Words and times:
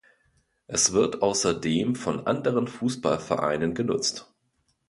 Es 0.65 0.93
wird 0.93 1.21
außerdem 1.21 1.93
von 1.93 2.25
anderen 2.25 2.67
Fußballvereinen 2.67 3.75
genutzt. 3.75 4.33